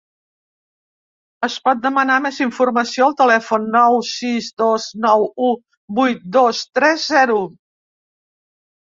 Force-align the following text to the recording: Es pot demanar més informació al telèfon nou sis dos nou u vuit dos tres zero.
Es 1.47 1.57
pot 1.67 1.83
demanar 1.83 2.15
més 2.27 2.39
informació 2.47 3.07
al 3.09 3.15
telèfon 3.21 3.69
nou 3.77 3.99
sis 4.13 4.51
dos 4.65 4.91
nou 5.07 5.29
u 5.51 5.55
vuit 6.03 6.29
dos 6.41 6.67
tres 6.81 7.09
zero. 7.17 7.41